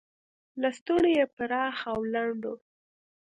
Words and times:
لستوڼي 0.61 1.11
یې 1.17 1.25
پراخ 1.35 1.77
او 1.91 1.99
لنډ 2.13 2.41
و. 2.51 2.55